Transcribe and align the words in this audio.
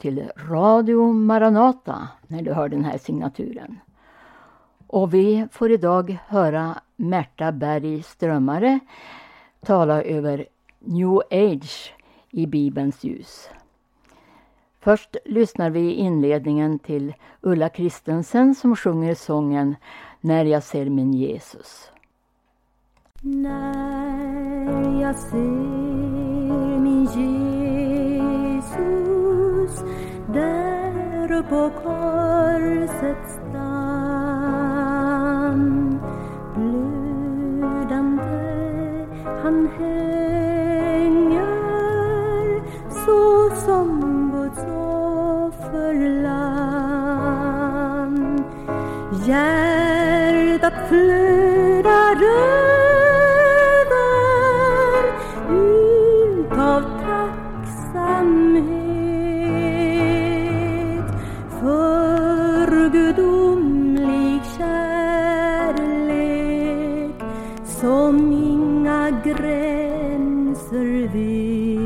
Till 0.00 0.30
Radio 0.36 1.12
Maranata 1.12 2.08
när 2.26 2.42
du 2.42 2.52
hör 2.52 2.68
den 2.68 2.84
här 2.84 2.98
signaturen. 2.98 3.80
Och 4.86 5.14
vi 5.14 5.46
får 5.52 5.70
idag 5.70 6.18
höra 6.26 6.80
Märta 6.96 7.52
Berg 7.52 8.02
Strömmare 8.02 8.80
tala 9.60 10.02
över 10.02 10.46
New 10.78 11.20
Age 11.30 11.94
i 12.30 12.46
Bibelns 12.46 13.04
ljus. 13.04 13.48
Först 14.80 15.16
lyssnar 15.24 15.70
vi 15.70 15.80
i 15.80 15.94
inledningen 15.94 16.78
till 16.78 17.14
Ulla 17.40 17.68
Kristensen 17.68 18.54
som 18.54 18.76
sjunger 18.76 19.14
sången 19.14 19.76
När 20.20 20.44
jag 20.44 20.62
ser 20.62 20.90
min 20.90 21.12
Jesus. 21.12 21.90
När 23.22 25.00
jag 25.02 25.16
ser 25.16 26.78
min 26.78 27.04
Jesus 27.04 27.59
där 30.32 31.42
på 31.42 31.70
korsets 31.82 33.32
stam. 33.34 34.80
blödande 36.54 38.22
han 39.42 39.68
hänger 39.78 40.20
så 43.04 43.50
som 43.66 43.88
Guds 44.34 44.64
offerlamm 45.44 46.34
hjärtat 49.26 50.74
flödar 50.88 52.16
över 52.22 52.59
som 67.80 68.32
inga 68.32 69.10
gränser 69.24 71.08
vet. 71.08 71.79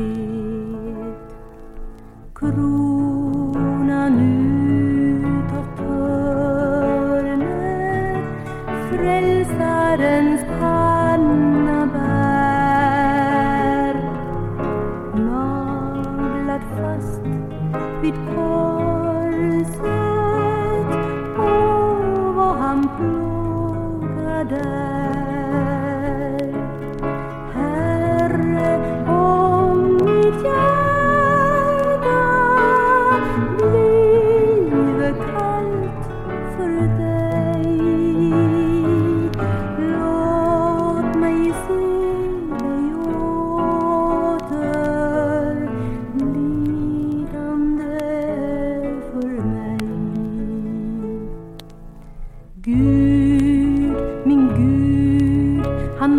Gud, 52.65 54.25
min 54.25 54.41
Gud, 54.57 55.65
han 55.99 56.17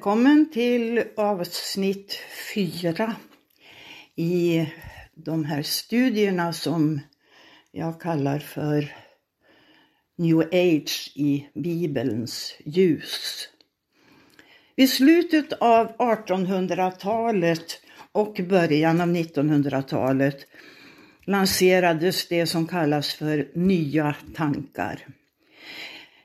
Välkommen 0.00 0.50
till 0.52 1.04
avsnitt 1.16 2.18
fyra 2.54 3.16
i 4.16 4.66
de 5.14 5.44
här 5.44 5.62
studierna 5.62 6.52
som 6.52 7.00
jag 7.70 8.00
kallar 8.00 8.38
för 8.38 8.92
New 10.16 10.38
Age 10.38 11.12
i 11.14 11.48
Bibelns 11.54 12.56
ljus. 12.64 13.48
Vid 14.76 14.90
slutet 14.90 15.52
av 15.52 15.96
1800-talet 15.96 17.80
och 18.12 18.40
början 18.48 19.00
av 19.00 19.08
1900-talet 19.08 20.46
lanserades 21.24 22.28
det 22.28 22.46
som 22.46 22.66
kallas 22.66 23.14
för 23.14 23.48
nya 23.54 24.14
tankar. 24.34 25.06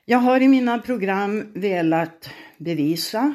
Jag 0.04 0.18
har 0.18 0.40
i 0.40 0.48
mina 0.48 0.78
program 0.78 1.52
velat 1.54 2.30
bevisa 2.58 3.34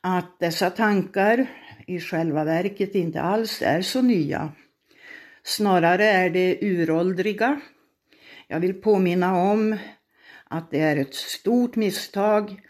att 0.00 0.38
dessa 0.38 0.70
tankar 0.70 1.46
i 1.86 2.00
själva 2.00 2.44
verket 2.44 2.94
inte 2.94 3.20
alls 3.20 3.62
är 3.62 3.82
så 3.82 4.02
nya. 4.02 4.52
Snarare 5.42 6.04
är 6.04 6.30
det 6.30 6.58
uråldriga. 6.60 7.60
Jag 8.46 8.60
vill 8.60 8.74
påminna 8.74 9.36
om 9.36 9.76
att 10.44 10.70
det 10.70 10.80
är 10.80 10.96
ett 10.96 11.14
stort 11.14 11.76
misstag 11.76 12.60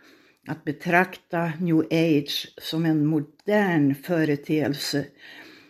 att 0.47 0.65
betrakta 0.65 1.53
new 1.61 1.87
age 1.91 2.55
som 2.59 2.85
en 2.85 3.07
modern 3.07 3.95
företeelse 3.95 5.05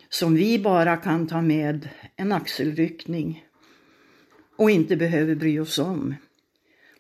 som 0.09 0.35
vi 0.35 0.59
bara 0.59 0.97
kan 0.97 1.27
ta 1.27 1.43
med 1.43 1.89
en 2.17 2.33
axelryckning 2.33 3.45
och 4.57 4.71
inte 4.71 4.97
behöver 4.97 5.35
bry 5.35 5.59
oss 5.59 5.79
om. 5.79 6.15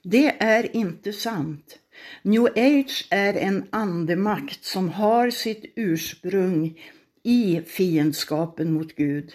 Det 0.03 0.43
är 0.43 0.77
inte 0.77 1.13
sant. 1.13 1.79
New 2.23 2.47
age 2.47 3.07
är 3.11 3.35
en 3.35 3.67
andemakt 3.71 4.65
som 4.65 4.89
har 4.89 5.31
sitt 5.31 5.73
ursprung 5.77 6.81
i 7.23 7.61
fiendskapen 7.67 8.73
mot 8.73 8.97
Gud. 8.97 9.33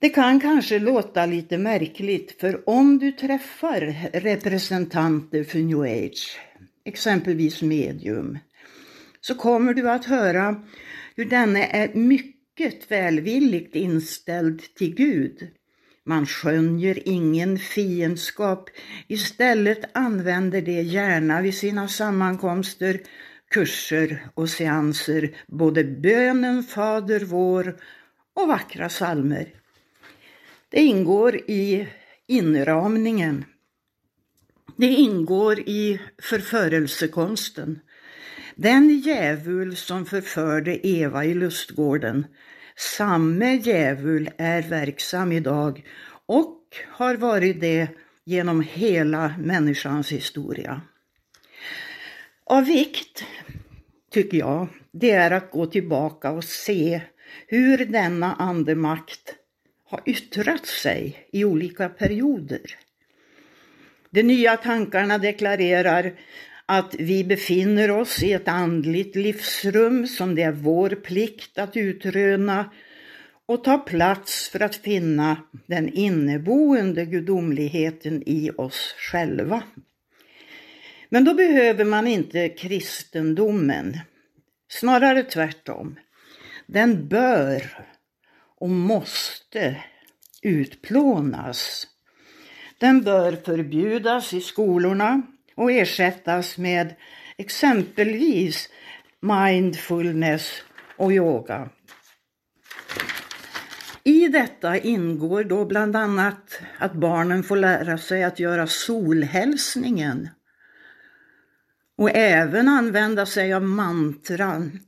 Det 0.00 0.08
kan 0.08 0.40
kanske 0.40 0.78
låta 0.78 1.26
lite 1.26 1.58
märkligt 1.58 2.40
för 2.40 2.68
om 2.68 2.98
du 2.98 3.12
träffar 3.12 4.10
representanter 4.12 5.44
för 5.44 5.58
new 5.58 5.80
age, 5.80 6.38
exempelvis 6.84 7.62
medium, 7.62 8.38
så 9.20 9.34
kommer 9.34 9.74
du 9.74 9.90
att 9.90 10.04
höra 10.04 10.62
hur 11.16 11.24
denne 11.24 11.64
är 11.66 11.94
mycket 11.94 12.90
välvilligt 12.90 13.76
inställd 13.76 14.74
till 14.74 14.94
Gud. 14.94 15.48
Man 16.08 16.26
skönjer 16.26 17.08
ingen 17.08 17.58
fiendskap, 17.58 18.70
istället 19.08 19.84
använder 19.92 20.62
det 20.62 20.82
gärna 20.82 21.42
vid 21.42 21.54
sina 21.54 21.88
sammankomster, 21.88 23.00
kurser 23.50 24.26
och 24.34 24.48
seanser 24.48 25.36
både 25.46 25.84
bönen 25.84 26.62
Fader 26.62 27.20
vår 27.20 27.76
och 28.34 28.48
vackra 28.48 28.88
salmer. 28.88 29.48
Det 30.68 30.80
ingår 30.80 31.36
i 31.36 31.88
inramningen. 32.26 33.44
Det 34.76 34.86
ingår 34.86 35.60
i 35.60 36.00
förförelsekonsten. 36.22 37.80
Den 38.54 38.98
djävul 38.98 39.76
som 39.76 40.06
förförde 40.06 40.86
Eva 40.86 41.24
i 41.24 41.34
lustgården, 41.34 42.26
samme 42.78 43.54
djävul 43.54 44.30
är 44.38 44.62
verksam 44.62 45.32
idag 45.32 45.86
och 46.26 46.62
har 46.88 47.14
varit 47.14 47.60
det 47.60 47.88
genom 48.24 48.60
hela 48.60 49.34
människans 49.38 50.12
historia. 50.12 50.80
Av 52.44 52.64
vikt, 52.64 53.24
tycker 54.10 54.38
jag, 54.38 54.68
det 54.92 55.10
är 55.10 55.30
att 55.30 55.50
gå 55.50 55.66
tillbaka 55.66 56.30
och 56.30 56.44
se 56.44 57.00
hur 57.46 57.86
denna 57.86 58.34
andemakt 58.34 59.34
har 59.84 60.02
yttrat 60.06 60.66
sig 60.66 61.28
i 61.32 61.44
olika 61.44 61.88
perioder. 61.88 62.76
De 64.10 64.22
nya 64.22 64.56
tankarna 64.56 65.18
deklarerar 65.18 66.12
att 66.70 66.94
vi 66.98 67.24
befinner 67.24 67.90
oss 67.90 68.22
i 68.22 68.32
ett 68.32 68.48
andligt 68.48 69.16
livsrum 69.16 70.06
som 70.06 70.34
det 70.34 70.42
är 70.42 70.52
vår 70.52 70.90
plikt 70.90 71.58
att 71.58 71.76
utröna 71.76 72.70
och 73.46 73.64
ta 73.64 73.78
plats 73.78 74.48
för 74.48 74.62
att 74.62 74.76
finna 74.76 75.36
den 75.66 75.88
inneboende 75.88 77.04
gudomligheten 77.04 78.22
i 78.26 78.50
oss 78.56 78.94
själva. 78.98 79.62
Men 81.08 81.24
då 81.24 81.34
behöver 81.34 81.84
man 81.84 82.06
inte 82.06 82.48
kristendomen, 82.48 83.98
snarare 84.68 85.22
tvärtom. 85.22 85.98
Den 86.66 87.08
bör 87.08 87.86
och 88.58 88.70
måste 88.70 89.76
utplånas. 90.42 91.86
Den 92.78 93.02
bör 93.02 93.32
förbjudas 93.32 94.34
i 94.34 94.40
skolorna 94.40 95.22
och 95.58 95.72
ersättas 95.72 96.58
med 96.58 96.94
exempelvis 97.36 98.68
mindfulness 99.20 100.62
och 100.96 101.12
yoga. 101.12 101.70
I 104.04 104.28
detta 104.28 104.78
ingår 104.78 105.44
då 105.44 105.64
bland 105.64 105.96
annat 105.96 106.60
att 106.78 106.92
barnen 106.92 107.42
får 107.42 107.56
lära 107.56 107.98
sig 107.98 108.24
att 108.24 108.38
göra 108.38 108.66
solhälsningen 108.66 110.28
och 111.96 112.10
även 112.16 112.68
använda 112.68 113.26
sig 113.26 113.52
av 113.54 113.62
mantran. 113.62 114.80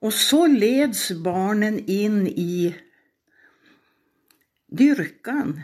Och 0.00 0.14
så 0.14 0.46
leds 0.46 1.10
barnen 1.10 1.78
in 1.78 2.26
i 2.26 2.76
dyrkan 4.68 5.60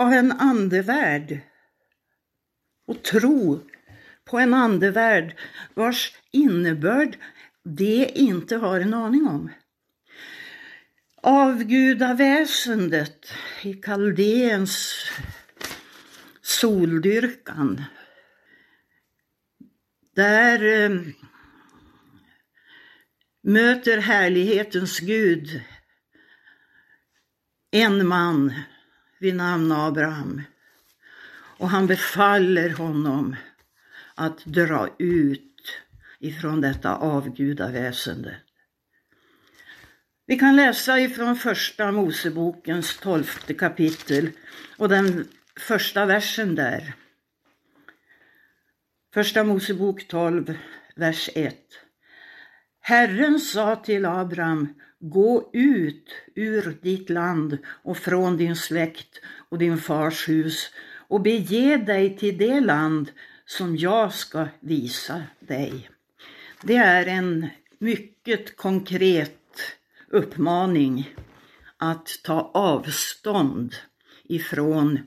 av 0.00 0.12
en 0.12 0.32
andevärld 0.32 1.40
och 2.86 3.02
tro 3.02 3.60
på 4.24 4.38
en 4.38 4.54
andevärld 4.54 5.38
vars 5.74 6.16
innebörd 6.30 7.18
de 7.62 8.06
inte 8.06 8.56
har 8.56 8.80
en 8.80 8.94
aning 8.94 9.26
om. 9.26 9.50
Avgudaväsendet 11.22 13.32
i 13.62 13.74
Kaldéens 13.74 15.06
soldyrkan. 16.42 17.84
Där 20.14 20.64
eh, 20.64 21.00
möter 23.42 23.98
härlighetens 23.98 24.98
Gud 24.98 25.62
en 27.70 28.06
man 28.06 28.54
vid 29.20 29.34
namn 29.34 29.72
Abraham 29.72 30.42
och 31.58 31.68
han 31.68 31.86
befaller 31.86 32.70
honom 32.70 33.36
att 34.14 34.44
dra 34.44 34.88
ut 34.98 35.80
ifrån 36.18 36.60
detta 36.60 36.96
avgudaväsende. 36.96 38.36
Vi 40.26 40.38
kan 40.38 40.56
läsa 40.56 41.00
ifrån 41.00 41.36
första 41.36 41.92
Mosebokens 41.92 42.96
tolfte 42.96 43.54
kapitel 43.54 44.30
och 44.76 44.88
den 44.88 45.28
första 45.56 46.06
versen 46.06 46.54
där. 46.54 46.94
Första 49.14 49.44
Mosebok 49.44 50.08
12, 50.08 50.54
vers 50.96 51.30
1. 51.34 51.56
Herren 52.80 53.40
sa 53.40 53.76
till 53.76 54.04
Abraham, 54.06 54.74
gå 55.00 55.50
ut 55.52 56.10
ur 56.34 56.78
ditt 56.82 57.10
land 57.10 57.58
och 57.64 57.96
från 57.96 58.36
din 58.36 58.56
släkt 58.56 59.20
och 59.48 59.58
din 59.58 59.78
fars 59.78 60.28
hus 60.28 60.70
och 61.08 61.20
bege 61.20 61.76
dig 61.76 62.16
till 62.16 62.38
det 62.38 62.60
land 62.60 63.10
som 63.46 63.76
jag 63.76 64.14
ska 64.14 64.48
visa 64.60 65.22
dig. 65.40 65.90
Det 66.62 66.76
är 66.76 67.06
en 67.06 67.46
mycket 67.78 68.56
konkret 68.56 69.36
uppmaning 70.08 71.14
att 71.76 72.20
ta 72.24 72.50
avstånd 72.54 73.74
ifrån 74.24 74.98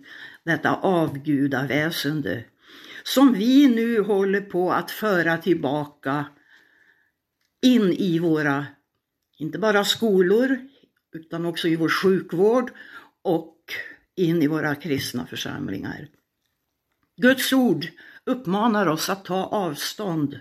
detta 0.43 0.75
avgudaväsende 0.75 2.43
som 3.03 3.33
vi 3.33 3.67
nu 3.67 4.01
håller 4.01 4.41
på 4.41 4.71
att 4.71 4.91
föra 4.91 5.37
tillbaka 5.37 6.25
in 7.61 7.93
i 7.93 8.19
våra, 8.19 8.65
inte 9.43 9.59
bara 9.59 9.85
skolor, 9.85 10.57
utan 11.15 11.45
också 11.45 11.67
i 11.67 11.75
vår 11.75 11.89
sjukvård 11.89 12.71
och 13.21 13.57
in 14.15 14.41
i 14.41 14.47
våra 14.47 14.75
kristna 14.75 15.27
församlingar. 15.27 16.07
Guds 17.17 17.53
ord 17.53 17.87
uppmanar 18.25 18.87
oss 18.87 19.09
att 19.09 19.25
ta 19.25 19.45
avstånd 19.45 20.39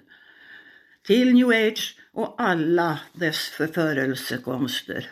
till 1.06 1.34
new 1.34 1.48
age 1.48 1.98
och 2.12 2.34
alla 2.38 3.00
dess 3.12 3.48
förförelsekonster. 3.48 5.10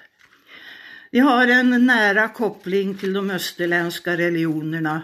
Vi 1.11 1.19
har 1.19 1.47
en 1.47 1.87
nära 1.87 2.29
koppling 2.29 2.95
till 2.95 3.13
de 3.13 3.31
österländska 3.31 4.17
religionerna 4.17 5.03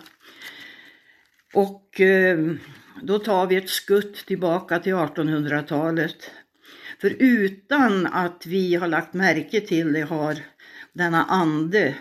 och 1.55 2.01
eh, 2.01 2.39
då 3.03 3.19
tar 3.19 3.47
vi 3.47 3.57
ett 3.57 3.71
skutt 3.71 4.27
tillbaka 4.27 4.79
till 4.79 4.95
1800-talet. 4.95 6.31
För 7.01 7.17
utan 7.19 8.07
att 8.07 8.47
vi 8.47 8.75
har 8.75 8.89
lagt 8.89 9.15
märke 9.15 9.61
till 9.61 9.93
det 9.93 10.01
har 10.01 10.37
denna 10.93 11.25
ande 11.25 11.95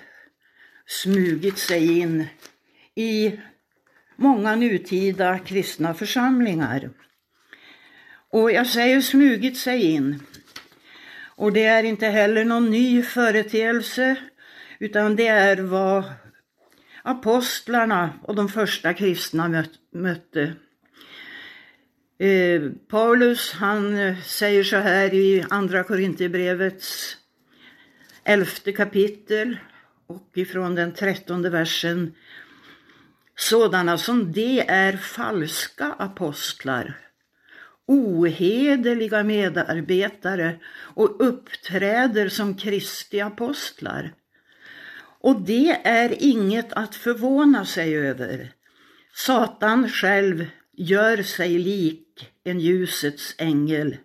smugit 0.86 1.58
sig 1.58 2.00
in 2.00 2.28
i 2.96 3.40
många 4.16 4.56
nutida 4.56 5.40
kristna 5.40 5.94
församlingar. 5.94 6.90
Och 8.30 8.52
jag 8.52 8.68
säger 8.68 9.02
smugit 9.02 9.58
sig 9.58 9.84
in. 9.84 10.24
Och 11.36 11.54
det 11.54 11.64
är 11.64 11.84
inte 11.84 12.08
heller 12.08 12.46
någon 12.46 12.70
ny 12.72 13.04
företeelse 13.04 14.16
utan 14.80 15.16
det 15.16 15.28
är 15.28 15.58
vad 15.58 16.04
apostlarna 17.04 18.14
och 18.24 18.36
de 18.36 18.50
första 18.50 18.94
kristna 18.94 19.66
mötte. 19.94 20.54
Eh, 22.20 22.62
Paulus 22.88 23.54
han 23.54 23.98
eh, 23.98 24.22
säger 24.22 24.64
så 24.64 24.76
här 24.78 25.14
i 25.14 25.46
Andra 25.50 25.84
Korinthierbrevets 25.84 27.18
elfte 28.24 28.72
kapitel 28.72 29.58
och 30.08 30.32
ifrån 30.36 30.76
den 30.76 30.94
trettonde 30.94 31.50
versen. 31.50 32.16
Sådana 33.36 33.98
som 33.98 34.32
de 34.32 34.64
är 34.68 34.98
falska 34.98 35.96
apostlar 36.00 37.06
ohederliga 37.88 39.24
medarbetare 39.24 40.60
och 40.74 41.28
uppträder 41.28 42.30
som 42.30 42.58
Kristi 42.58 43.22
apostlar. 43.22 44.14
Och 45.20 45.42
det 45.42 45.82
är 45.84 46.24
inget 46.24 46.74
att 46.74 46.96
förvåna 46.96 47.66
sig 47.66 47.98
över. 47.98 48.52
Satan 49.14 49.90
själv 49.90 50.46
gör 50.78 51.24
sig 51.24 51.60
lik 51.60 52.32
en 52.44 52.60
ljusets 52.60 53.36
ängel. 53.38 53.98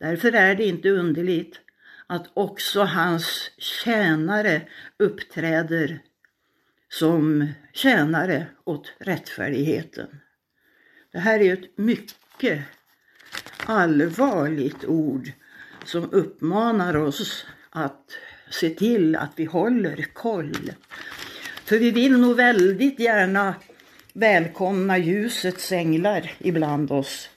Därför 0.00 0.32
är 0.32 0.54
det 0.54 0.64
inte 0.64 0.90
underligt 0.90 1.60
att 2.06 2.30
också 2.34 2.82
hans 2.82 3.50
tjänare 3.58 4.62
uppträder 4.98 5.98
som 6.88 7.48
tjänare 7.72 8.46
åt 8.64 8.92
rättfärdigheten. 8.98 10.20
Det 11.12 11.18
här 11.18 11.40
är 11.40 11.52
ett 11.52 11.78
mycket 11.78 12.62
allvarligt 13.66 14.84
ord 14.84 15.32
som 15.84 16.12
uppmanar 16.12 16.96
oss 16.96 17.46
att 17.70 18.10
se 18.50 18.70
till 18.70 19.16
att 19.16 19.32
vi 19.36 19.44
håller 19.44 20.06
koll. 20.12 20.72
För 21.64 21.78
vi 21.78 21.90
vill 21.90 22.18
nog 22.18 22.36
väldigt 22.36 23.00
gärna 23.00 23.54
välkomna 24.14 24.98
ljusets 24.98 25.72
änglar 25.72 26.32
ibland 26.38 26.92
oss. 26.92 27.28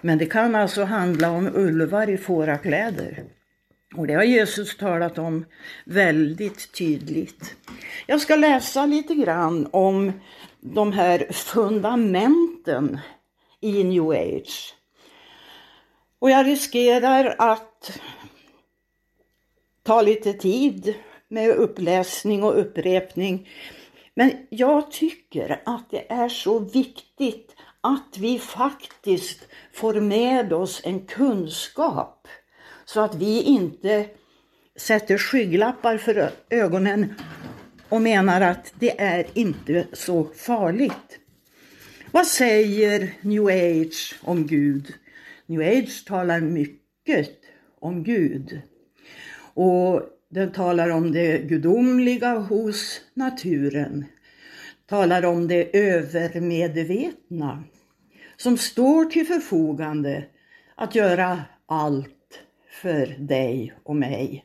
Men 0.00 0.18
det 0.18 0.26
kan 0.26 0.54
alltså 0.54 0.84
handla 0.84 1.30
om 1.30 1.50
ulvar 1.54 2.10
i 2.10 2.18
fårakläder. 2.18 3.24
Och 3.96 4.06
det 4.06 4.14
har 4.14 4.22
Jesus 4.22 4.76
talat 4.76 5.18
om 5.18 5.44
väldigt 5.84 6.72
tydligt. 6.72 7.56
Jag 8.06 8.20
ska 8.20 8.36
läsa 8.36 8.86
lite 8.86 9.14
grann 9.14 9.68
om 9.70 10.12
de 10.60 10.92
här 10.92 11.32
fundamenten 11.32 12.98
i 13.60 13.84
new 13.84 14.10
age. 14.10 14.74
Och 16.18 16.30
jag 16.30 16.46
riskerar 16.46 17.34
att 17.38 18.00
ta 19.82 20.02
lite 20.02 20.32
tid 20.32 20.94
med 21.28 21.50
uppläsning 21.50 22.42
och 22.42 22.60
upprepning. 22.60 23.48
Men 24.18 24.32
jag 24.50 24.90
tycker 24.90 25.62
att 25.64 25.90
det 25.90 26.12
är 26.12 26.28
så 26.28 26.58
viktigt 26.58 27.56
att 27.80 28.18
vi 28.18 28.38
faktiskt 28.38 29.48
får 29.72 29.94
med 29.94 30.52
oss 30.52 30.80
en 30.84 31.00
kunskap 31.00 32.28
så 32.84 33.00
att 33.00 33.14
vi 33.14 33.42
inte 33.42 34.06
sätter 34.76 35.18
skygglappar 35.18 35.98
för 35.98 36.30
ögonen 36.50 37.14
och 37.88 38.02
menar 38.02 38.40
att 38.40 38.72
det 38.78 39.00
är 39.00 39.26
inte 39.34 39.86
så 39.92 40.24
farligt. 40.24 41.18
Vad 42.10 42.26
säger 42.26 43.14
New 43.20 43.46
Age 43.46 44.14
om 44.22 44.46
Gud? 44.46 44.94
New 45.46 45.60
Age 45.60 46.04
talar 46.06 46.40
mycket 46.40 47.30
om 47.80 48.04
Gud. 48.04 48.60
Och 49.54 50.02
den 50.28 50.52
talar 50.52 50.90
om 50.90 51.12
det 51.12 51.38
gudomliga 51.38 52.38
hos 52.38 53.00
naturen. 53.14 54.04
Talar 54.86 55.24
om 55.24 55.48
det 55.48 55.76
övermedvetna 55.78 57.64
som 58.36 58.58
står 58.58 59.04
till 59.04 59.26
förfogande 59.26 60.24
att 60.74 60.94
göra 60.94 61.42
allt 61.66 62.40
för 62.70 63.06
dig 63.06 63.74
och 63.82 63.96
mig. 63.96 64.44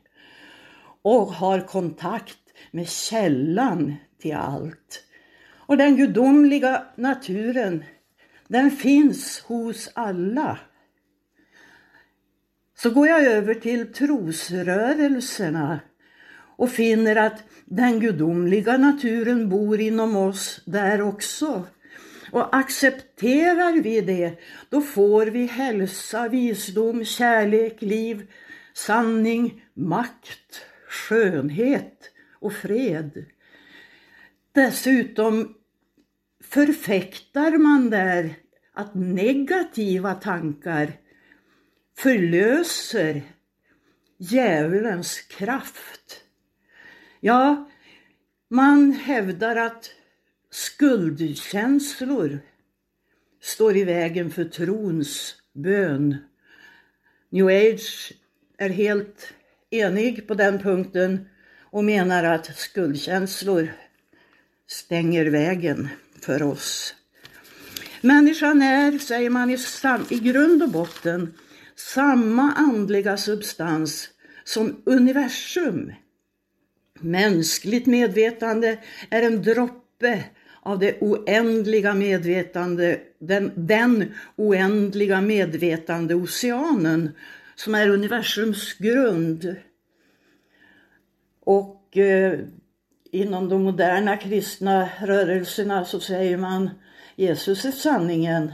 Och 1.02 1.26
har 1.26 1.60
kontakt 1.60 2.38
med 2.70 2.88
källan 2.88 3.94
till 4.18 4.34
allt. 4.34 5.04
Och 5.52 5.76
den 5.76 5.96
gudomliga 5.96 6.86
naturen, 6.96 7.84
den 8.48 8.70
finns 8.70 9.40
hos 9.40 9.90
alla. 9.94 10.58
Så 12.74 12.90
går 12.90 13.08
jag 13.08 13.22
över 13.22 13.54
till 13.54 13.92
trosrörelserna 13.92 15.80
och 16.56 16.70
finner 16.70 17.16
att 17.16 17.44
den 17.64 18.00
gudomliga 18.00 18.76
naturen 18.76 19.48
bor 19.48 19.80
inom 19.80 20.16
oss 20.16 20.60
där 20.64 21.02
också. 21.02 21.66
Och 22.32 22.56
accepterar 22.56 23.82
vi 23.82 24.00
det, 24.00 24.32
då 24.68 24.80
får 24.80 25.26
vi 25.26 25.46
hälsa, 25.46 26.28
visdom, 26.28 27.04
kärlek, 27.04 27.82
liv, 27.82 28.26
sanning, 28.74 29.64
makt, 29.74 30.66
skönhet 30.88 32.10
och 32.40 32.52
fred. 32.52 33.24
Dessutom 34.52 35.54
förfäktar 36.44 37.58
man 37.58 37.90
där 37.90 38.34
att 38.74 38.94
negativa 38.94 40.14
tankar 40.14 40.92
förlöser 41.98 43.22
djävulens 44.18 45.20
kraft. 45.20 46.20
Ja, 47.20 47.70
man 48.48 48.92
hävdar 48.92 49.56
att 49.56 49.90
skuldkänslor 50.50 52.40
står 53.40 53.76
i 53.76 53.84
vägen 53.84 54.30
för 54.30 54.44
trons 54.44 55.34
bön. 55.52 56.16
New 57.30 57.46
Age 57.46 58.12
är 58.58 58.68
helt 58.68 59.32
enig 59.70 60.28
på 60.28 60.34
den 60.34 60.58
punkten 60.58 61.28
och 61.60 61.84
menar 61.84 62.24
att 62.24 62.56
skuldkänslor 62.56 63.72
stänger 64.66 65.26
vägen 65.26 65.88
för 66.20 66.42
oss. 66.42 66.94
Människan 68.00 68.62
är, 68.62 68.98
säger 68.98 69.30
man 69.30 69.50
i, 69.50 69.58
i 70.10 70.18
grund 70.18 70.62
och 70.62 70.70
botten, 70.70 71.34
samma 71.88 72.52
andliga 72.52 73.16
substans 73.16 74.08
som 74.44 74.82
universum. 74.84 75.92
Mänskligt 77.00 77.86
medvetande 77.86 78.78
är 79.10 79.22
en 79.22 79.42
droppe 79.42 80.24
av 80.60 80.78
det 80.78 81.00
oändliga 81.00 81.94
medvetande, 81.94 83.00
den, 83.18 83.52
den 83.56 84.14
oändliga 84.36 85.20
medvetande 85.20 86.14
oceanen 86.14 87.10
som 87.54 87.74
är 87.74 87.88
universums 87.88 88.74
grund. 88.74 89.56
Och 91.44 91.96
eh, 91.96 92.40
inom 93.10 93.48
de 93.48 93.62
moderna 93.62 94.16
kristna 94.16 94.88
rörelserna 95.00 95.84
så 95.84 96.00
säger 96.00 96.36
man 96.36 96.70
Jesus 97.16 97.64
är 97.64 97.70
sanningen, 97.70 98.52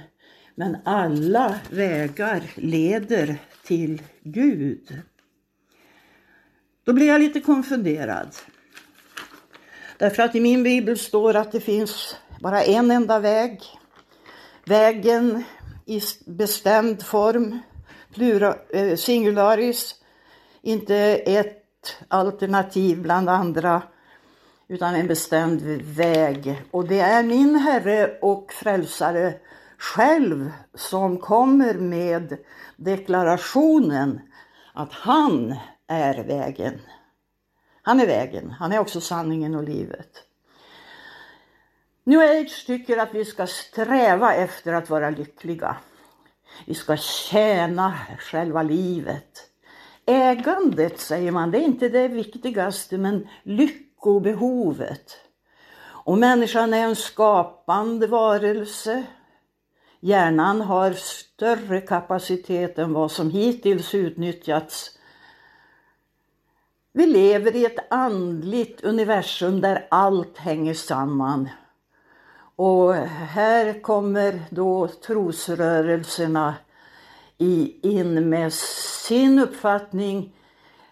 men 0.59 0.77
alla 0.85 1.61
vägar 1.71 2.43
leder 2.55 3.39
till 3.65 4.03
Gud. 4.23 5.03
Då 6.85 6.93
blir 6.93 7.07
jag 7.07 7.21
lite 7.21 7.41
konfunderad. 7.41 8.29
Därför 9.99 10.23
att 10.23 10.35
i 10.35 10.41
min 10.41 10.63
bibel 10.63 10.99
står 10.99 11.37
att 11.37 11.53
det 11.53 11.61
finns 11.61 12.17
bara 12.41 12.63
en 12.63 12.91
enda 12.91 13.19
väg. 13.19 13.63
Vägen 14.65 15.45
i 15.87 16.01
bestämd 16.27 17.03
form, 17.03 17.59
plura, 18.15 18.57
eh, 18.71 18.97
singularis, 18.97 19.95
inte 20.63 20.97
ett 21.17 21.97
alternativ 22.09 23.03
bland 23.03 23.29
andra, 23.29 23.83
utan 24.69 24.95
en 24.95 25.07
bestämd 25.07 25.63
väg. 25.83 26.63
Och 26.71 26.89
det 26.89 27.01
är 27.01 27.23
min 27.23 27.57
Herre 27.57 28.19
och 28.21 28.53
Frälsare 28.53 29.35
själv 29.79 30.53
som 30.75 31.19
kommer 31.19 31.75
med 31.75 32.39
deklarationen 32.77 34.21
att 34.73 34.93
han 34.93 35.57
är 35.87 36.25
vägen. 36.25 36.81
Han 37.83 38.01
är 38.01 38.07
vägen, 38.07 38.51
han 38.51 38.73
är 38.73 38.79
också 38.79 39.01
sanningen 39.01 39.55
och 39.55 39.63
livet. 39.63 40.25
New 42.05 42.21
Age 42.21 42.67
tycker 42.67 42.97
att 42.97 43.15
vi 43.15 43.25
ska 43.25 43.47
sträva 43.47 44.35
efter 44.35 44.73
att 44.73 44.91
vara 44.91 45.11
lyckliga. 45.11 45.77
Vi 46.67 46.75
ska 46.75 46.97
tjäna 46.97 47.95
själva 48.19 48.63
livet. 48.63 49.51
Ägandet, 50.07 51.01
säger 51.01 51.31
man, 51.33 51.51
det 51.51 51.59
är 51.59 51.63
inte 51.63 51.89
det 51.89 52.09
viktigaste, 52.09 52.99
men 52.99 53.29
lyckobehovet. 53.43 55.17
Och 55.81 56.19
människan 56.19 56.75
är 56.75 56.85
en 56.85 56.97
skapande 56.97 58.07
varelse. 58.07 59.05
Hjärnan 60.01 60.61
har 60.61 60.93
större 60.93 61.81
kapacitet 61.81 62.79
än 62.79 62.93
vad 62.93 63.11
som 63.11 63.31
hittills 63.31 63.95
utnyttjats. 63.95 64.99
Vi 66.93 67.07
lever 67.07 67.57
i 67.57 67.65
ett 67.65 67.93
andligt 67.93 68.81
universum 68.81 69.61
där 69.61 69.87
allt 69.91 70.39
hänger 70.39 70.75
samman. 70.75 71.49
Och 72.57 72.95
här 72.95 73.83
kommer 73.83 74.41
då 74.51 74.89
trosrörelserna 74.89 76.55
in 77.39 78.29
med 78.29 78.53
sin 78.53 79.39
uppfattning. 79.39 80.35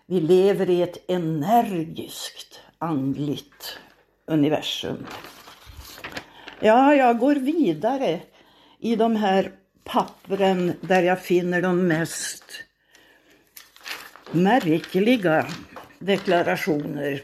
Vi 0.06 0.20
lever 0.20 0.70
i 0.70 0.82
ett 0.82 1.10
energiskt 1.10 2.60
andligt 2.78 3.78
universum. 4.26 5.06
Ja, 6.60 6.94
jag 6.94 7.18
går 7.18 7.34
vidare 7.34 8.20
i 8.80 8.97
de 8.97 9.16
här 9.16 9.52
pappren 9.85 10.73
där 10.80 11.02
jag 11.02 11.23
finner 11.23 11.62
de 11.62 11.88
mest 11.88 12.45
märkliga 14.30 15.47
deklarationer. 15.99 17.23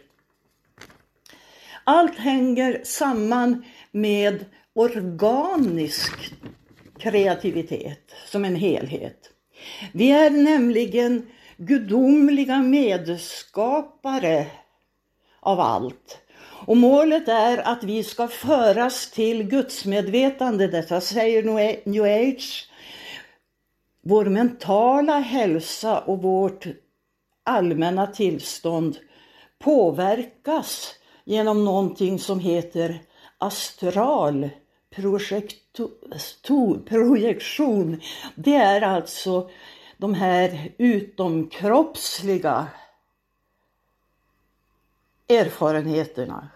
Allt 1.84 2.18
hänger 2.18 2.80
samman 2.84 3.64
med 3.90 4.44
organisk 4.74 6.34
kreativitet 6.98 8.14
som 8.26 8.44
en 8.44 8.56
helhet. 8.56 9.30
Vi 9.92 10.10
är 10.10 10.30
nämligen 10.30 11.30
gudomliga 11.56 12.62
medskapare 12.62 14.46
av 15.40 15.60
allt. 15.60 16.21
Och 16.66 16.76
målet 16.76 17.28
är 17.28 17.58
att 17.58 17.84
vi 17.84 18.04
ska 18.04 18.28
föras 18.28 19.10
till 19.10 19.42
gudsmedvetande, 19.42 20.66
detta 20.66 21.00
säger 21.00 21.42
New 21.88 22.02
Age. 22.02 22.68
Vår 24.04 24.24
mentala 24.24 25.18
hälsa 25.18 26.00
och 26.00 26.22
vårt 26.22 26.66
allmänna 27.44 28.06
tillstånd 28.06 28.96
påverkas 29.58 30.94
genom 31.24 31.64
någonting 31.64 32.18
som 32.18 32.40
heter 32.40 33.02
astral 33.38 34.50
projektion. 36.84 38.00
Det 38.34 38.54
är 38.54 38.82
alltså 38.82 39.50
de 39.96 40.14
här 40.14 40.72
utomkroppsliga 40.78 42.66
erfarenheterna. 45.36 46.48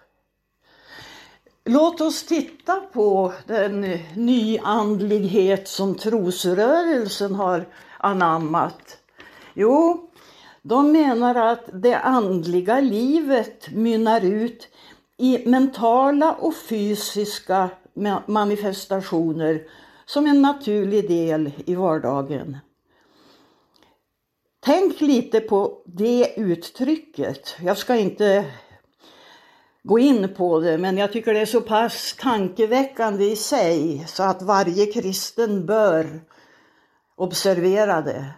Låt 1.64 2.00
oss 2.00 2.26
titta 2.26 2.80
på 2.92 3.32
den 3.46 3.80
nyandlighet 4.14 5.68
som 5.68 5.94
trosrörelsen 5.94 7.34
har 7.34 7.68
anammat. 7.98 8.98
Jo, 9.54 10.10
de 10.62 10.92
menar 10.92 11.34
att 11.34 11.64
det 11.72 11.94
andliga 11.94 12.80
livet 12.80 13.70
mynnar 13.70 14.24
ut 14.24 14.68
i 15.16 15.48
mentala 15.48 16.32
och 16.32 16.56
fysiska 16.56 17.70
manifestationer 18.26 19.62
som 20.06 20.26
en 20.26 20.42
naturlig 20.42 21.08
del 21.08 21.50
i 21.66 21.74
vardagen. 21.74 22.58
Tänk 24.60 25.00
lite 25.00 25.40
på 25.40 25.82
det 25.84 26.34
uttrycket. 26.36 27.56
Jag 27.60 27.78
ska 27.78 27.96
inte 27.96 28.44
gå 29.86 29.98
in 29.98 30.34
på 30.34 30.60
det, 30.60 30.78
men 30.78 30.96
jag 30.98 31.12
tycker 31.12 31.34
det 31.34 31.40
är 31.40 31.46
så 31.46 31.60
pass 31.60 32.16
tankeväckande 32.18 33.24
i 33.24 33.36
sig 33.36 34.04
så 34.08 34.22
att 34.22 34.42
varje 34.42 34.86
kristen 34.92 35.66
bör 35.66 36.20
observera 37.16 38.02
det. 38.02 38.30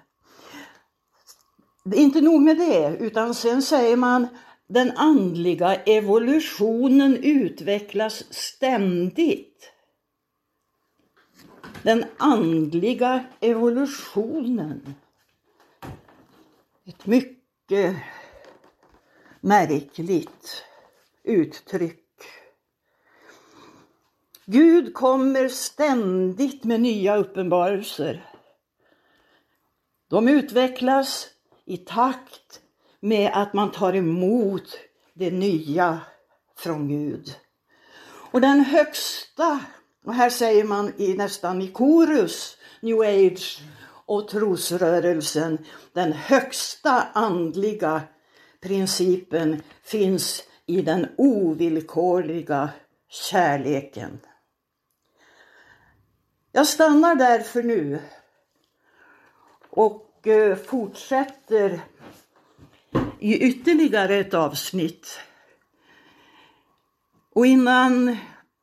Inte 1.95 2.21
nog 2.21 2.43
med 2.43 2.59
det, 2.59 2.97
utan 3.01 3.35
sen 3.35 3.63
säger 3.63 3.97
man 3.97 4.29
den 4.67 4.93
andliga 4.97 5.75
evolutionen 5.75 7.17
utvecklas 7.17 8.25
ständigt. 8.31 9.73
Den 11.83 12.05
andliga 12.19 13.25
evolutionen. 13.41 14.95
Ett 16.87 17.07
mycket 17.07 17.97
märkligt 19.41 20.68
uttryck. 21.29 22.05
Gud 24.47 24.95
kommer 24.95 25.49
ständigt 25.49 26.65
med 26.65 26.81
nya 26.81 27.17
uppenbarelser. 27.17 28.25
De 30.11 30.29
utvecklas 30.29 31.29
i 31.65 31.77
takt 31.77 32.61
med 33.01 33.31
att 33.35 33.53
man 33.53 33.71
tar 33.71 33.97
emot 33.97 34.79
det 35.15 35.31
nya 35.31 36.01
från 36.57 36.89
Gud. 36.89 37.35
Och 38.31 38.41
den 38.41 38.61
högsta, 38.61 39.61
och 40.05 40.15
här 40.15 40.31
säger 40.31 40.65
man 40.65 40.93
i 40.97 41.15
nästan 41.15 41.63
i 41.63 41.69
korus, 41.69 42.57
new 42.81 43.01
age 43.01 43.63
och 44.07 44.29
trosrörelsen, 44.29 45.59
den 45.93 46.13
högsta 46.13 47.03
andliga 47.13 48.03
principen 48.61 49.63
finns 49.83 50.43
i 50.69 50.83
den 50.83 51.07
ovillkorliga 51.17 52.71
kärleken. 53.09 54.21
Jag 56.53 56.67
stannar 56.67 57.15
därför 57.15 57.63
nu 57.63 58.01
och 59.71 60.27
eh, 60.27 60.57
fortsätter 60.57 61.81
i 63.19 63.39
ytterligare 63.39 64.17
ett 64.17 64.35
avsnitt. 64.35 65.19
Och 67.35 67.47
innan 67.47 68.17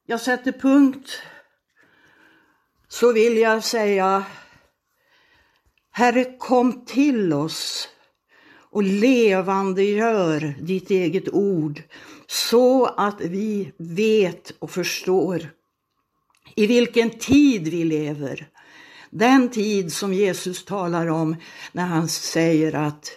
jag 0.06 0.22
sätter 0.22 0.52
punkt 0.52 1.22
så 2.88 3.14
vill 3.14 3.38
jag 3.38 3.64
säga 3.64 4.26
Herre, 5.92 6.38
kom 6.38 6.86
till 6.86 7.34
oss 7.34 7.90
och 8.76 8.84
levandegör 8.84 10.56
ditt 10.62 10.92
eget 10.92 11.34
ord 11.34 11.82
så 12.28 12.86
att 12.86 13.22
vi 13.22 13.72
vet 13.78 14.52
och 14.60 14.72
förstår 14.72 15.50
i 16.56 16.68
vilken 16.68 17.10
tid 17.10 17.68
vi 17.68 17.84
lever. 17.84 18.48
Den 19.10 19.50
tid 19.50 19.94
som 19.94 20.14
Jesus 20.14 20.66
talar 20.66 21.08
om 21.08 21.36
när 21.72 21.86
han 21.86 22.08
säger 22.08 22.76
att 22.76 23.12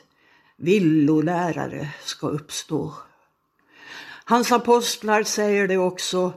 villolärare 0.57 1.89
ska 2.05 2.29
uppstå. 2.29 2.95
Hans 4.25 4.53
apostlar 4.53 5.23
säger 5.23 5.69
det 5.69 5.79
också, 5.79 6.33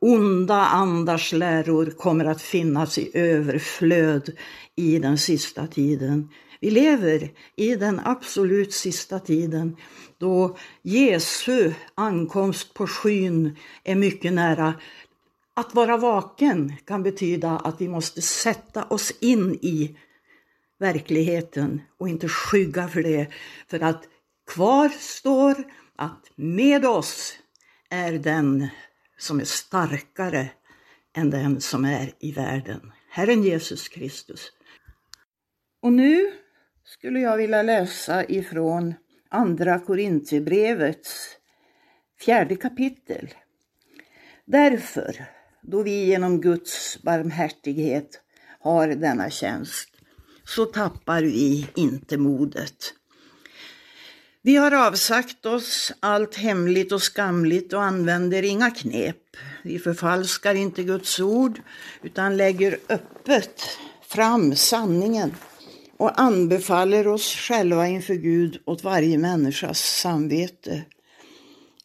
onda 0.00 0.66
andars 0.66 1.32
läror 1.32 1.86
kommer 1.86 2.24
att 2.24 2.42
finnas 2.42 2.98
i 2.98 3.10
överflöd 3.14 4.30
i 4.76 4.98
den 4.98 5.18
sista 5.18 5.66
tiden. 5.66 6.28
Vi 6.60 6.70
lever 6.70 7.30
i 7.56 7.76
den 7.76 8.00
absolut 8.04 8.72
sista 8.72 9.18
tiden 9.18 9.76
då 10.18 10.56
Jesu 10.82 11.72
ankomst 11.94 12.74
på 12.74 12.86
skyn 12.86 13.56
är 13.84 13.94
mycket 13.94 14.32
nära. 14.32 14.74
Att 15.54 15.74
vara 15.74 15.96
vaken 15.96 16.72
kan 16.84 17.02
betyda 17.02 17.50
att 17.50 17.80
vi 17.80 17.88
måste 17.88 18.22
sätta 18.22 18.84
oss 18.84 19.12
in 19.20 19.54
i 19.62 19.96
verkligheten 20.78 21.80
och 21.98 22.08
inte 22.08 22.28
skygga 22.28 22.88
för 22.88 23.02
det. 23.02 23.32
För 23.68 23.80
att 23.80 24.04
kvar 24.46 24.88
står 24.88 25.54
att 25.96 26.30
med 26.36 26.86
oss 26.86 27.32
är 27.90 28.12
den 28.12 28.68
som 29.18 29.40
är 29.40 29.44
starkare 29.44 30.50
än 31.16 31.30
den 31.30 31.60
som 31.60 31.84
är 31.84 32.12
i 32.18 32.32
världen. 32.32 32.92
Herren 33.10 33.42
Jesus 33.42 33.88
Kristus. 33.88 34.52
Och 35.82 35.92
nu 35.92 36.32
skulle 36.92 37.20
jag 37.20 37.36
vilja 37.36 37.62
läsa 37.62 38.24
ifrån 38.24 38.94
Andra 39.28 39.78
Korintierbrevets 39.78 41.28
fjärde 42.20 42.56
kapitel. 42.56 43.34
Därför, 44.44 45.24
då 45.62 45.82
vi 45.82 46.04
genom 46.04 46.40
Guds 46.40 47.02
barmhärtighet 47.02 48.20
har 48.60 48.88
denna 48.88 49.30
tjänst, 49.30 49.88
så 50.44 50.64
tappar 50.64 51.22
vi 51.22 51.68
inte 51.74 52.18
modet. 52.18 52.94
Vi 54.42 54.56
har 54.56 54.86
avsagt 54.86 55.46
oss 55.46 55.92
allt 56.00 56.36
hemligt 56.36 56.92
och 56.92 57.02
skamligt 57.02 57.72
och 57.72 57.82
använder 57.82 58.42
inga 58.42 58.70
knep. 58.70 59.36
Vi 59.64 59.78
förfalskar 59.78 60.54
inte 60.54 60.82
Guds 60.82 61.20
ord 61.20 61.60
utan 62.02 62.36
lägger 62.36 62.78
öppet 62.88 63.62
fram 64.02 64.56
sanningen 64.56 65.34
och 66.00 66.20
anbefaller 66.20 67.08
oss 67.08 67.34
själva 67.34 67.88
inför 67.88 68.14
Gud 68.14 68.62
åt 68.64 68.84
varje 68.84 69.18
människas 69.18 69.78
samvete. 69.78 70.82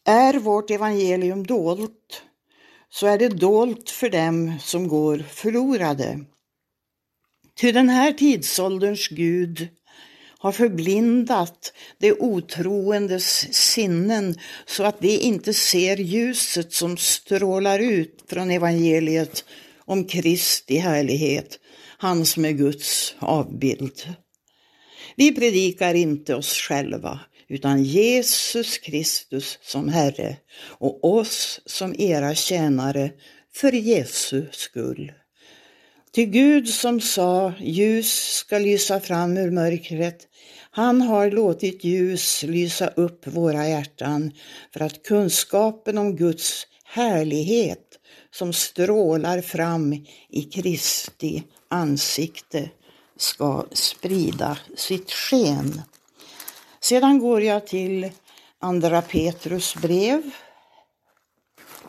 Är 0.04 0.34
vårt 0.34 0.70
evangelium 0.70 1.46
dolt 1.46 2.22
så 2.90 3.06
är 3.06 3.18
det 3.18 3.28
dolt 3.28 3.90
för 3.90 4.10
dem 4.10 4.52
som 4.60 4.88
går 4.88 5.18
förlorade. 5.18 6.20
Ty 7.60 7.72
den 7.72 7.88
här 7.88 8.12
tidsålderns 8.12 9.08
Gud 9.08 9.68
har 10.38 10.52
förblindat 10.52 11.72
de 11.98 12.12
otroendes 12.12 13.54
sinnen 13.54 14.34
så 14.66 14.84
att 14.84 15.00
de 15.00 15.18
inte 15.18 15.54
ser 15.54 15.96
ljuset 15.96 16.72
som 16.72 16.96
strålar 16.96 17.78
ut 17.78 18.24
från 18.28 18.50
evangeliet 18.50 19.44
om 19.84 20.04
Kristi 20.04 20.76
härlighet, 20.76 21.58
han 21.98 22.26
som 22.26 22.44
är 22.44 22.52
Guds 22.52 23.14
avbild. 23.18 24.14
Vi 25.16 25.34
predikar 25.34 25.94
inte 25.94 26.34
oss 26.34 26.52
själva 26.52 27.20
utan 27.48 27.84
Jesus 27.84 28.78
Kristus 28.78 29.58
som 29.62 29.88
Herre 29.88 30.36
och 30.58 31.04
oss 31.04 31.60
som 31.66 31.94
era 31.98 32.34
tjänare 32.34 33.10
för 33.54 33.72
Jesu 33.72 34.46
skull. 34.52 35.12
Till 36.12 36.26
Gud 36.26 36.68
som 36.68 37.00
sa 37.00 37.52
ljus 37.60 38.36
ska 38.36 38.58
lysa 38.58 39.00
fram 39.00 39.36
ur 39.36 39.50
mörkret, 39.50 40.28
han 40.70 41.02
har 41.02 41.30
låtit 41.30 41.84
ljus 41.84 42.42
lysa 42.42 42.88
upp 42.88 43.26
våra 43.26 43.68
hjärtan 43.68 44.32
för 44.72 44.80
att 44.80 45.02
kunskapen 45.02 45.98
om 45.98 46.16
Guds 46.16 46.66
härlighet 46.84 47.98
som 48.30 48.52
strålar 48.52 49.40
fram 49.40 49.92
i 50.30 50.42
Kristi 50.42 51.42
ansikte 51.68 52.70
ska 53.16 53.64
sprida 53.72 54.58
sitt 54.76 55.10
sken. 55.10 55.82
Sedan 56.80 57.18
går 57.18 57.42
jag 57.42 57.66
till 57.66 58.10
Andra 58.58 59.02
Petrus 59.02 59.74
brev 59.74 60.30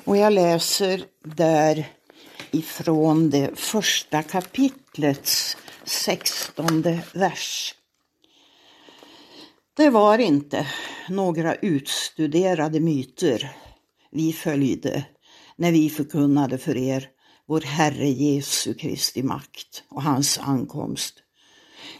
och 0.03 0.17
jag 0.17 0.33
läser 0.33 1.03
där 1.23 1.87
ifrån 2.51 3.29
det 3.29 3.59
första 3.59 4.23
kapitlets 4.23 5.57
sextonde 5.83 6.99
vers. 7.13 7.75
Det 9.73 9.89
var 9.89 10.17
inte 10.17 10.67
några 11.09 11.55
utstuderade 11.55 12.79
myter 12.79 13.55
vi 14.11 14.33
följde 14.33 15.05
när 15.55 15.71
vi 15.71 15.89
förkunnade 15.89 16.57
för 16.57 16.77
er 16.77 17.09
vår 17.47 17.61
Herre 17.61 18.07
Jesu 18.07 18.73
Kristi 18.73 19.23
makt 19.23 19.83
och 19.89 20.03
hans 20.03 20.39
ankomst. 20.39 21.13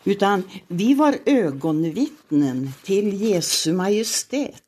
Utan 0.04 0.44
vi 0.68 0.94
var 0.94 1.18
ögonvittnen 1.26 2.72
till 2.84 3.22
Jesu 3.22 3.74
Majestät. 3.74 4.64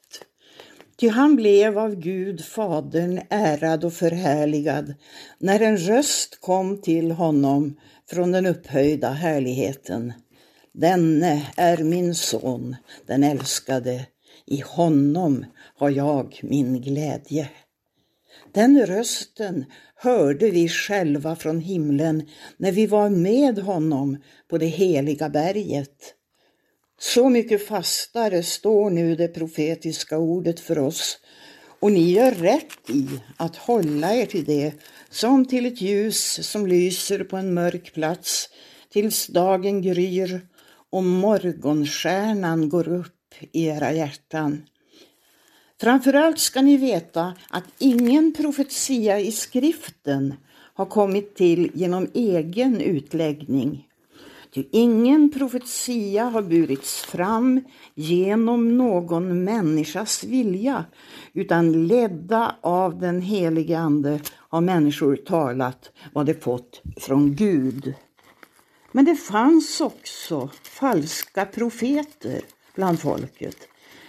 Ty 1.00 1.10
han 1.10 1.36
blev 1.36 1.78
av 1.78 1.96
Gud 1.96 2.46
Fadern 2.46 3.22
ärad 3.30 3.84
och 3.84 3.94
förhärligad 3.94 4.94
när 5.38 5.60
en 5.60 5.78
röst 5.78 6.42
kom 6.42 6.82
till 6.82 7.12
honom 7.12 7.76
från 8.10 8.32
den 8.32 8.46
upphöjda 8.46 9.10
härligheten. 9.10 10.14
Denne 10.74 11.48
är 11.58 11.78
min 11.78 12.16
son, 12.16 12.76
den 13.06 13.24
älskade. 13.24 14.06
I 14.46 14.62
honom 14.66 15.46
har 15.76 15.90
jag 15.90 16.40
min 16.44 16.82
glädje. 16.82 17.50
Den 18.54 18.86
rösten 18.86 19.66
hörde 20.02 20.50
vi 20.50 20.70
själva 20.70 21.36
från 21.36 21.60
himlen 21.60 22.28
när 22.58 22.72
vi 22.72 22.88
var 22.88 23.10
med 23.10 23.60
honom 23.60 24.18
på 24.50 24.58
det 24.58 24.66
heliga 24.66 25.30
berget. 25.30 26.16
Så 27.00 27.30
mycket 27.30 27.68
fastare 27.68 28.44
står 28.44 28.90
nu 28.90 29.16
det 29.16 29.28
profetiska 29.28 30.18
ordet 30.18 30.60
för 30.60 30.80
oss 30.80 31.20
och 31.80 31.92
ni 31.92 32.12
gör 32.12 32.32
rätt 32.32 32.90
i 32.90 33.08
att 33.38 33.56
hålla 33.56 34.14
er 34.16 34.26
till 34.26 34.46
det 34.46 34.74
som 35.10 35.46
till 35.46 35.66
ett 35.66 35.82
ljus 35.82 36.48
som 36.48 36.68
lyser 36.68 37.24
på 37.24 37.38
en 37.38 37.54
mörk 37.54 37.94
plats 37.94 38.50
tills 38.90 39.28
dagen 39.28 39.82
gryr 39.82 40.42
och 40.90 41.04
morgonstjärnan 41.04 42.70
går 42.70 42.88
upp 42.88 43.36
i 43.52 43.66
era 43.66 43.94
hjärtan. 43.94 44.64
Framförallt 45.82 46.40
ska 46.40 46.62
ni 46.62 46.78
veta 46.78 47.34
att 47.50 47.64
ingen 47.78 48.34
profetia 48.34 49.20
i 49.20 49.32
skriften 49.32 50.34
har 50.74 50.86
kommit 50.86 51.36
till 51.36 51.72
genom 51.74 52.08
egen 52.14 52.82
utläggning. 52.82 53.88
Ty 54.54 54.64
ingen 54.72 55.32
profetia 55.32 56.24
har 56.24 56.42
burits 56.42 57.02
fram 57.02 57.62
genom 57.96 58.78
någon 58.78 59.44
människas 59.44 60.24
vilja, 60.24 60.86
utan 61.34 61.88
ledda 61.88 62.56
av 62.62 63.00
den 63.00 63.22
helige 63.22 63.80
Ande 63.80 64.20
har 64.50 64.62
människor 64.62 65.16
talat 65.16 65.92
vad 66.14 66.26
de 66.26 66.34
fått 66.34 66.82
från 66.98 67.36
Gud. 67.36 67.94
Men 68.92 69.06
det 69.06 69.16
fanns 69.16 69.82
också 69.82 70.50
falska 70.64 71.46
profeter 71.46 72.42
bland 72.76 73.00
folket, 73.00 73.58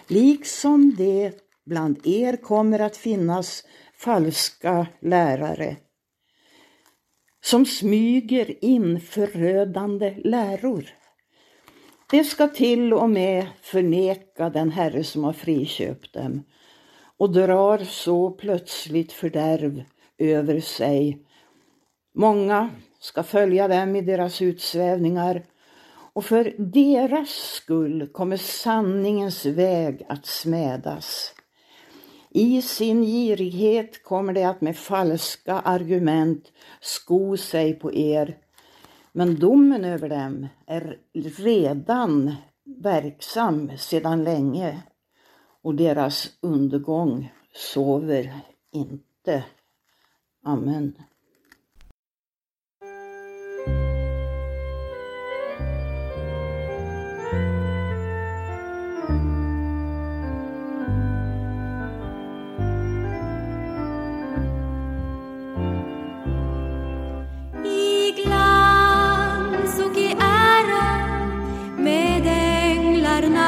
liksom 0.06 0.94
det 0.98 1.49
bland 1.70 2.06
er 2.06 2.36
kommer 2.36 2.78
att 2.78 2.96
finnas 2.96 3.64
falska 3.94 4.86
lärare 5.00 5.76
som 7.44 7.66
smyger 7.66 8.64
in 8.64 9.00
förödande 9.00 10.14
läror. 10.24 10.84
Det 12.10 12.24
ska 12.24 12.48
till 12.48 12.92
och 12.92 13.10
med 13.10 13.46
förneka 13.62 14.50
den 14.50 14.70
Herre 14.70 15.04
som 15.04 15.24
har 15.24 15.32
friköpt 15.32 16.12
dem 16.14 16.42
och 17.16 17.32
drar 17.32 17.78
så 17.78 18.30
plötsligt 18.30 19.12
fördärv 19.12 19.84
över 20.18 20.60
sig. 20.60 21.18
Många 22.14 22.70
ska 23.00 23.22
följa 23.22 23.68
dem 23.68 23.96
i 23.96 24.00
deras 24.00 24.42
utsvävningar 24.42 25.42
och 26.12 26.24
för 26.24 26.54
deras 26.58 27.28
skull 27.28 28.08
kommer 28.12 28.36
sanningens 28.36 29.46
väg 29.46 30.06
att 30.08 30.26
smädas. 30.26 31.34
I 32.30 32.62
sin 32.62 33.04
girighet 33.04 34.02
kommer 34.02 34.32
de 34.32 34.44
att 34.44 34.60
med 34.60 34.76
falska 34.76 35.54
argument 35.60 36.52
sko 36.80 37.36
sig 37.36 37.74
på 37.74 37.94
er. 37.94 38.38
Men 39.12 39.38
domen 39.38 39.84
över 39.84 40.08
dem 40.08 40.48
är 40.66 40.98
redan 41.38 42.34
verksam 42.64 43.70
sedan 43.78 44.24
länge 44.24 44.82
och 45.62 45.74
deras 45.74 46.28
undergång 46.40 47.32
sover 47.54 48.40
inte. 48.72 49.44
Amen. 50.44 50.94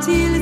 quality 0.00 0.33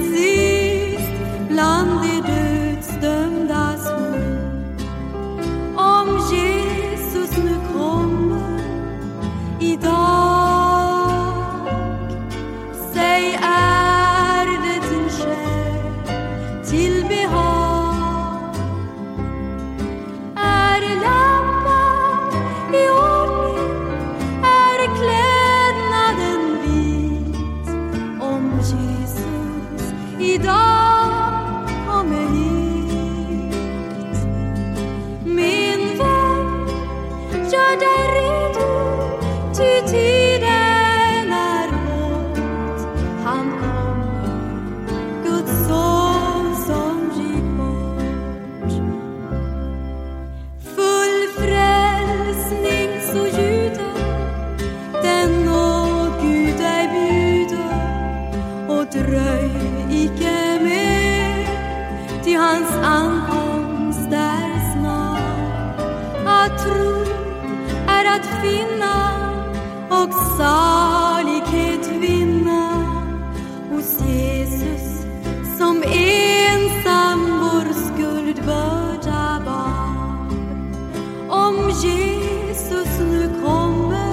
just 82.82 83.00
nu 83.00 83.28
kommer. 83.42 84.12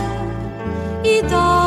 Idag 1.03 1.58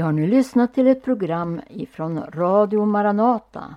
har 0.00 0.12
nu 0.12 0.26
lyssnat 0.26 0.74
till 0.74 0.86
ett 0.86 1.04
program 1.04 1.60
ifrån 1.68 2.24
Radio 2.32 2.84
Maranata. 2.84 3.74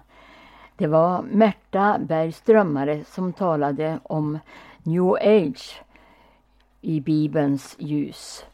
Det 0.78 0.88
var 0.88 1.22
Märta 1.22 1.98
Bergströmmare 2.00 3.04
som 3.04 3.34
talade 3.34 4.00
om 4.04 4.40
New 4.84 5.14
Age 5.14 5.82
i 6.82 7.02
Bibelns 7.02 7.76
ljus. 7.80 8.46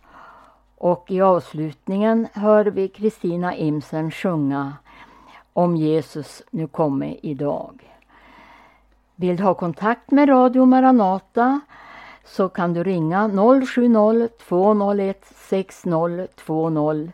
Och 0.77 1.05
i 1.12 1.21
avslutningen 1.21 2.27
hör 2.34 2.65
vi 2.65 2.88
Kristina 2.88 3.55
Imsen 3.55 4.12
sjunga 4.12 4.73
Om 5.53 5.75
Jesus 5.75 6.43
nu 6.51 6.67
kommer 6.67 7.25
idag. 7.25 7.95
Vill 9.15 9.38
du 9.38 9.43
ha 9.43 9.53
kontakt 9.53 10.12
med 10.12 10.29
Radio 10.29 10.65
Maranata 10.65 11.60
så 12.25 12.49
kan 12.49 12.73
du 12.73 12.84
ringa 12.84 13.27
070-201 13.27 15.15
6020 15.36 17.12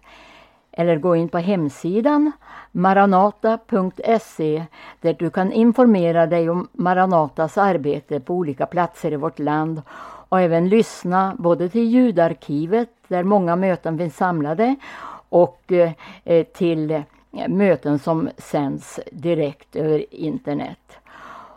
eller 0.77 0.95
gå 0.95 1.15
in 1.15 1.29
på 1.29 1.37
hemsidan 1.37 2.31
maranata.se 2.71 4.65
där 5.01 5.13
du 5.13 5.29
kan 5.29 5.51
informera 5.51 6.27
dig 6.27 6.49
om 6.49 6.67
Maranatas 6.71 7.57
arbete 7.57 8.19
på 8.19 8.33
olika 8.33 8.65
platser 8.65 9.11
i 9.13 9.15
vårt 9.15 9.39
land 9.39 9.81
och 10.29 10.41
även 10.41 10.69
lyssna 10.69 11.35
både 11.37 11.69
till 11.69 11.89
ljudarkivet 11.89 12.89
där 13.07 13.23
många 13.23 13.55
möten 13.55 13.97
finns 13.97 14.17
samlade 14.17 14.75
och 15.29 15.71
eh, 16.23 16.43
till 16.43 16.91
eh, 16.91 17.03
möten 17.47 17.99
som 17.99 18.29
sänds 18.37 18.99
direkt 19.11 19.75
över 19.75 20.13
internet. 20.13 20.97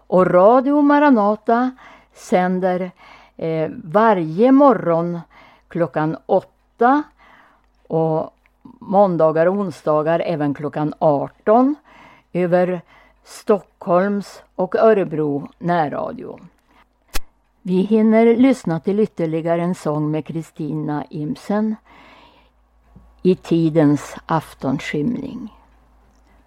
Och 0.06 0.26
Radio 0.26 0.82
Maranata 0.82 1.70
sänder 2.14 2.90
eh, 3.36 3.70
varje 3.84 4.52
morgon 4.52 5.20
klockan 5.68 6.16
åtta 6.26 7.02
och 7.86 8.34
måndagar 8.78 9.46
och 9.46 9.54
onsdagar 9.54 10.22
även 10.26 10.54
klockan 10.54 10.94
18 10.98 11.76
över 12.32 12.80
Stockholms 13.24 14.42
och 14.54 14.74
Örebro 14.74 15.48
närradio. 15.58 16.38
Vi 17.62 17.80
hinner 17.80 18.36
lyssna 18.36 18.80
till 18.80 19.00
ytterligare 19.00 19.62
en 19.62 19.74
sång 19.74 20.10
med 20.10 20.26
Kristina 20.26 21.04
Imsen 21.10 21.76
i 23.22 23.34
tidens 23.34 24.16
aftonskymning. 24.26 25.54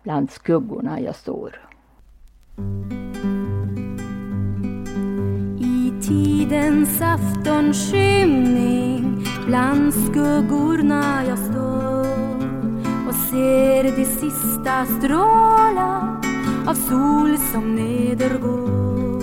Bland 0.04 0.32
skuggorna 0.32 1.00
jag 1.00 1.15
står. 1.15 1.67
I 5.60 5.94
tidens 6.02 7.02
aftonskymning 7.02 9.26
bland 9.46 9.94
skuggorna 9.94 11.26
jag 11.26 11.39
står 11.39 11.91
och 13.12 13.17
ser 13.17 13.84
de 13.84 14.06
sista 14.06 14.86
strålar 14.86 16.19
av 16.67 16.74
sol 16.74 17.38
som 17.38 17.76
nedergår. 17.76 19.21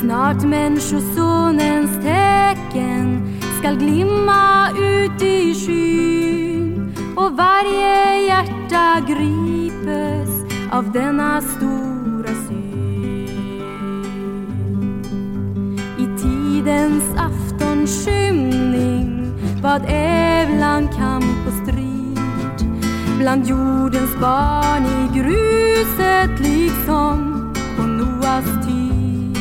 Snart 0.00 0.42
Människosonens 0.42 1.90
tecken 2.04 3.38
skall 3.58 3.76
glimma 3.76 4.70
ut 4.70 5.22
i 5.22 5.54
skyn 5.54 6.94
och 7.16 7.36
varje 7.36 8.20
hjärta 8.26 9.00
gripes 9.08 10.30
av 10.72 10.92
denna 10.92 11.40
stora 11.40 12.34
syn. 12.48 13.28
I 15.98 16.06
tidens 16.22 17.04
aftonskymning 17.16 19.14
vad 19.64 19.82
ävlan 19.88 20.88
kamp 20.88 21.46
och 21.46 21.63
bland 23.18 23.46
jordens 23.46 24.16
barn 24.20 24.86
i 24.86 25.08
gruset 25.18 26.40
liksom 26.40 27.52
på 27.76 27.82
Noas 27.82 28.44
tid. 28.66 29.38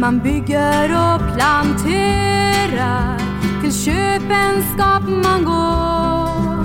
Man 0.00 0.18
bygger 0.18 0.84
och 0.84 1.20
planterar 1.36 3.18
till 3.62 3.72
köpenskap 3.72 5.02
man 5.08 5.44
går 5.44 6.64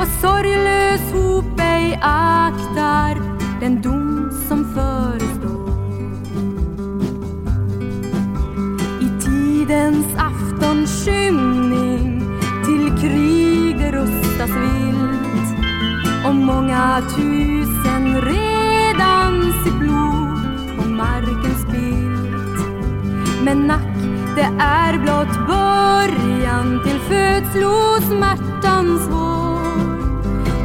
och 0.00 0.06
sorglös 0.20 1.12
hop 1.12 1.60
ej 1.60 2.00
aktar 2.02 3.20
den 3.60 3.82
dom 3.82 4.30
som 4.48 4.74
förestår. 4.74 5.70
I 9.00 9.08
tidens 9.20 10.06
aftonskymning 10.18 12.22
till 12.64 12.98
krig 13.00 13.94
rustas 13.94 14.50
vill 14.50 14.95
många 16.46 17.02
tusen 17.16 18.20
redan 18.20 19.52
sitt 19.64 19.78
blod 19.78 20.78
på 20.78 20.84
marken 20.88 21.54
spillt 21.54 22.58
Men 23.44 23.66
nack, 23.66 23.96
det 24.36 24.50
är 24.58 24.98
blott 24.98 25.46
början 25.46 26.80
till 26.84 27.00
födslosmärtans 27.00 29.08
vår 29.10 29.46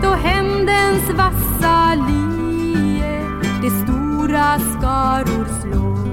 då 0.01 0.09
hämndens 0.09 1.09
vassa 1.17 1.95
lie 1.95 3.21
de 3.61 3.69
stora 3.69 4.59
skaror 4.59 5.45
slår. 5.61 6.07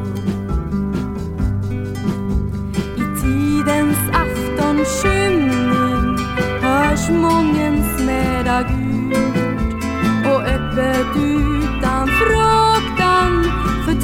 I 2.96 3.02
tidens 3.20 3.98
aftonskymning 4.12 6.18
hörs 6.62 7.08
mången 7.10 7.84
smäda 7.98 8.62
Gud. 8.62 9.37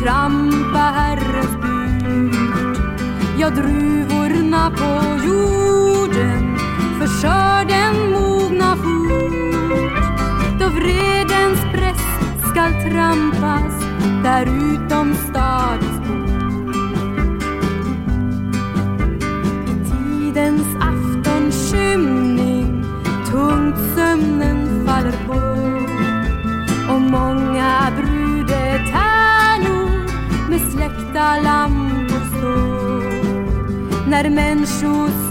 Trampa, 0.05 0.93
Herrens 0.97 1.57
bud. 1.63 2.35
Ja, 3.39 3.51
druvorna 3.51 4.71
på 4.71 5.25
jorden 5.27 6.59
försör 7.01 7.65
den 7.65 8.11
mogna 8.11 8.77
fot. 8.77 10.05
då 10.61 10.69
vredens 10.69 11.61
press 11.73 12.03
skall 12.51 12.73
trampas 12.73 13.85
där 14.25 14.47
utom 14.47 15.15
stad 15.15 15.84
med 31.25 31.35
släckta 31.35 31.37
lampor 31.37 32.21
står 32.39 34.11
när 34.11 34.31
människosår 34.31 35.24